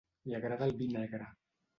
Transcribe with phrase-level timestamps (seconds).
[0.29, 1.29] Li agrada el vi negre.